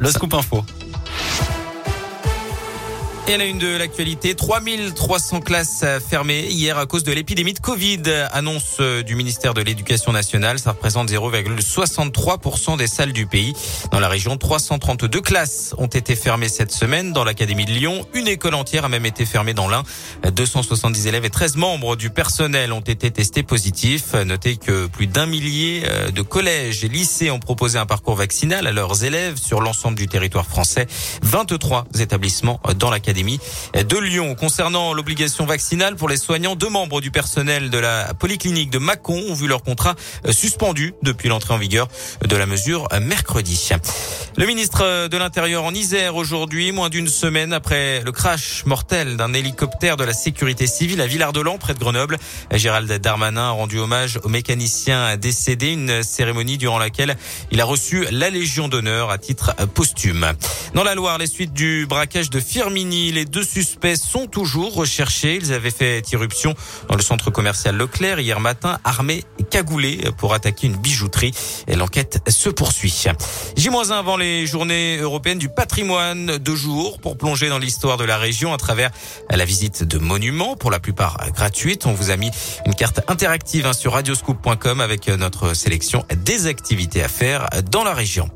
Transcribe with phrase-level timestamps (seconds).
[0.00, 0.64] le scoop info.
[3.30, 8.00] Et la une de l'actualité, 3300 classes fermées hier à cause de l'épidémie de Covid.
[8.32, 10.58] Annonce du ministère de l'Éducation nationale.
[10.58, 13.52] Ça représente 0,63% des salles du pays.
[13.92, 17.12] Dans la région, 332 classes ont été fermées cette semaine.
[17.12, 19.82] Dans l'Académie de Lyon, une école entière a même été fermée dans l'Ain.
[20.32, 24.14] 270 élèves et 13 membres du personnel ont été testés positifs.
[24.14, 28.66] Notez que plus d'un millier euh, de collèges et lycées ont proposé un parcours vaccinal
[28.66, 30.86] à leurs élèves sur l'ensemble du territoire français.
[31.20, 34.36] 23 établissements dans l'Académie de Lyon.
[34.36, 39.20] Concernant l'obligation vaccinale pour les soignants, deux membres du personnel de la polyclinique de Mâcon
[39.28, 41.88] ont vu leur contrat euh, suspendu depuis l'entrée en vigueur
[42.24, 43.70] de la mesure euh, mercredi.
[44.36, 49.34] Le ministre de l'Intérieur en Isère aujourd'hui, moins d'une semaine après le crash mortel d'un
[49.34, 52.18] hélicoptère de la sécurité civile à Villard-de-Lans, près de Grenoble.
[52.52, 57.16] Gérald Darmanin a rendu hommage au mécanicien décédé, une cérémonie durant laquelle
[57.50, 60.32] il a reçu la Légion d'honneur à titre posthume.
[60.74, 65.36] Dans la Loire, les suites du braquage de Firmini les deux suspects sont toujours recherchés.
[65.36, 66.54] Ils avaient fait irruption
[66.88, 71.32] dans le centre commercial Leclerc hier matin, armés et cagoulés pour attaquer une bijouterie.
[71.66, 73.04] Et l'enquête se poursuit.
[73.56, 78.18] J-1 avant les journées européennes du patrimoine, deux jours pour plonger dans l'histoire de la
[78.18, 78.90] région à travers
[79.30, 81.86] la visite de monuments, pour la plupart gratuites.
[81.86, 82.30] On vous a mis
[82.66, 87.94] une carte interactive hein, sur radioscoop.com avec notre sélection des activités à faire dans la
[87.94, 88.28] région.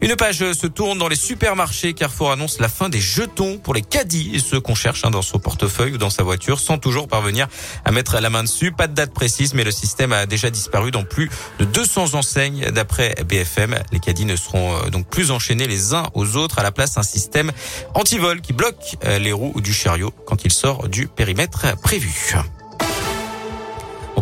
[0.00, 1.94] Une page se tourne dans les supermarchés.
[1.94, 5.22] Carrefour annonce la fin des jetons pour les caddies et ceux qu'on cherche hein, dans
[5.22, 7.48] son portefeuille ou dans sa voiture sans toujours parvenir
[7.84, 8.72] à mettre la main dessus.
[8.72, 12.70] Pas de date précise, mais le système a déjà disparu dans plus de 200 enseignes
[12.70, 13.76] d'après BFM.
[13.92, 16.58] Les caddies ne seront euh, donc plus enchaînés les uns aux autres.
[16.58, 17.52] À la place, un système
[17.94, 22.34] anti-vol qui bloque euh, les roues du chariot quand il sort du périmètre prévu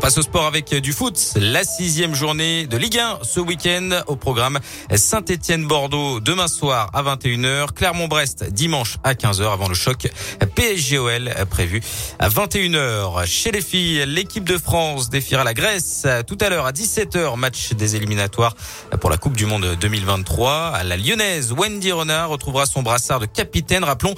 [0.02, 1.16] passe au sport avec du foot.
[1.36, 4.58] La sixième journée de Ligue 1 ce week-end au programme
[4.92, 10.08] Saint-Étienne-Bordeaux demain soir à 21h, Clermont-Brest dimanche à 15h avant le choc
[10.56, 11.80] PSGOL prévu
[12.18, 13.24] à 21h.
[13.26, 17.72] Chez les filles, l'équipe de France défiera la Grèce tout à l'heure à 17h, match
[17.74, 18.56] des éliminatoires
[19.00, 20.82] pour la Coupe du Monde 2023.
[20.82, 23.84] La lyonnaise Wendy Renard retrouvera son brassard de capitaine.
[23.84, 24.16] Rappelons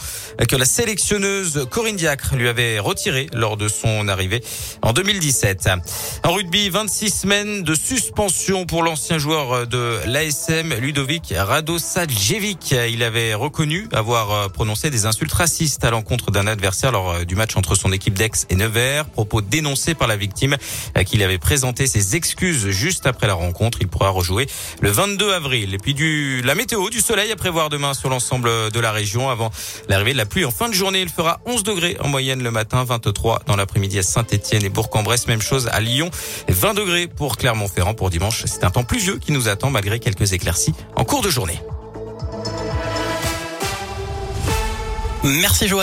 [0.48, 4.42] que la sélectionneuse Corinne Diacre lui avait retiré lors de son arrivée
[4.80, 5.73] en 2017.
[6.22, 12.74] En rugby, 26 semaines de suspension pour l'ancien joueur de l'ASM, Ludovic Radosavljevic.
[12.90, 17.56] Il avait reconnu avoir prononcé des insultes racistes à l'encontre d'un adversaire lors du match
[17.56, 19.04] entre son équipe d'Aix et Nevers.
[19.06, 20.56] Propos dénoncés par la victime
[21.06, 23.78] qu'il avait présenté ses excuses juste après la rencontre.
[23.80, 24.46] Il pourra rejouer
[24.80, 25.74] le 22 avril.
[25.74, 29.30] Et puis du, la météo, du soleil à prévoir demain sur l'ensemble de la région
[29.30, 29.50] avant
[29.88, 31.00] l'arrivée de la pluie en fin de journée.
[31.00, 35.26] Il fera 11 degrés en moyenne le matin, 23 dans l'après-midi à Saint-Etienne et Bourg-en-Bresse.
[35.26, 36.10] Même chose à Lyon.
[36.48, 38.42] 20 degrés pour Clermont-Ferrand pour dimanche.
[38.46, 41.60] C'est un temps pluvieux qui nous attend malgré quelques éclaircies en cours de journée.
[45.24, 45.82] Merci Joanne.